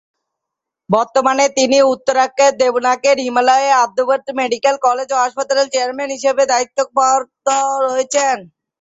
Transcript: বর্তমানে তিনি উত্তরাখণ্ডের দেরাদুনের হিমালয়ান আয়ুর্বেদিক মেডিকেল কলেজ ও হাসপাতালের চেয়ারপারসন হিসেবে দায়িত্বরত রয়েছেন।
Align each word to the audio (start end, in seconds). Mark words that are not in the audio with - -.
বর্তমানে 0.89 1.45
তিনি 1.57 1.77
উত্তরাখণ্ডের 1.93 2.53
দেরাদুনের 2.59 3.17
হিমালয়ান 3.25 3.75
আয়ুর্বেদিক 3.77 4.35
মেডিকেল 4.39 4.75
কলেজ 4.85 5.07
ও 5.11 5.21
হাসপাতালের 5.23 5.71
চেয়ারপারসন 5.73 6.15
হিসেবে 6.15 6.43
দায়িত্বরত 6.51 7.47
রয়েছেন। 7.85 8.37